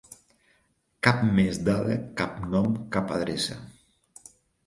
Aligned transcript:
Cap 1.07 1.19
més 1.39 1.59
dada, 1.67 1.97
cap 2.21 2.39
nom, 2.55 2.71
cap 2.97 3.13
adreça. 3.19 3.59